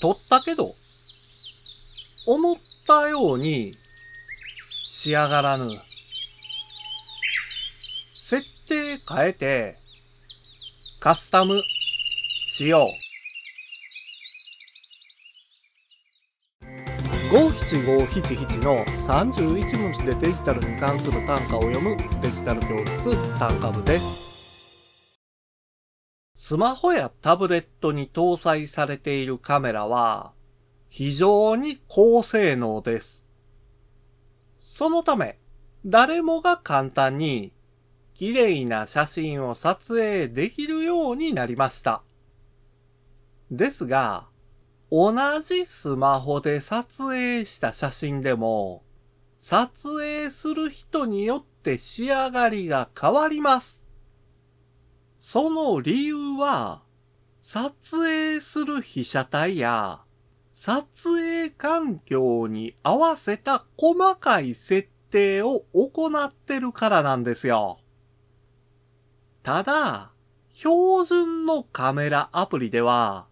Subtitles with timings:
[0.00, 0.66] 撮ったけど、
[2.26, 2.56] 思っ
[2.86, 3.74] たように
[4.86, 5.64] 仕上がらぬ。
[8.10, 9.76] 設定変えて、
[11.00, 11.62] カスタム
[12.46, 13.10] しよう。
[17.32, 24.29] 五七五七七の31文字でデジタルに関する単価を読むデジタル教室単価部です。
[26.50, 30.32] スマホやタブレットに搭載されているカメラは
[30.88, 33.24] 非常に高性能です。
[34.60, 35.38] そのため、
[35.86, 37.52] 誰もが簡単に
[38.14, 42.02] 綺麗な写真を撮影できるようになりました。
[43.52, 44.26] ですが、
[44.90, 48.82] 同じスマホで撮影した写真でも、
[49.38, 53.79] 撮影する人によって仕上がりが変わります。
[55.20, 56.82] その理由は、
[57.42, 60.00] 撮影する被写体や、
[60.54, 60.82] 撮
[61.14, 67.80] 影環境に合わせた細かい設定を行ってるからなんですよ。
[69.42, 70.10] ただ、
[70.54, 73.26] 標準のカメラアプリでは、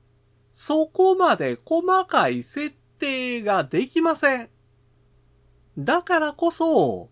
[0.53, 4.51] そこまで細かい設定ができません。
[5.79, 7.09] だからこそ、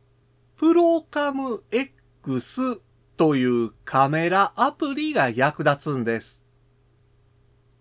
[0.57, 2.83] プロカム X
[3.17, 6.43] というカメラアプリが役立つんです。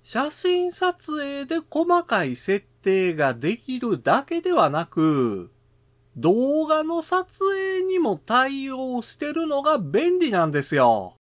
[0.01, 5.51] 写真撮影で細かい設定ができるだけではなく、
[6.15, 11.17] 動画の撮影にも対応してるのが便利なんですよ。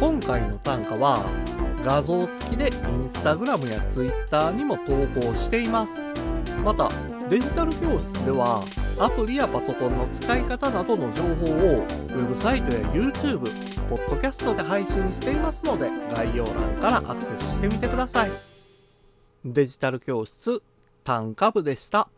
[0.00, 1.18] 今回の単価は
[1.84, 2.72] 画像付きでイン
[3.02, 4.84] スタグラムやツイッターにも投
[5.20, 5.90] 稿しています。
[6.64, 6.88] また、
[7.28, 8.62] デジタル教室では
[9.00, 13.38] アプリやパソコンの使い方などの情報をウェブサイトや YouTube、
[13.88, 18.30] ポッドキャストで配信していますので概要欄からアクセスしてみてください。
[19.44, 20.62] デジタル教室
[21.04, 22.08] 単価部でした。